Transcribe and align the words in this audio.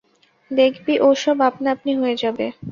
দেখবি 0.51 0.93
ও-সব 1.01 1.37
আপনা-আপনি 1.49 1.91
হয়ে 1.99 2.15
যাবে। 2.23 2.45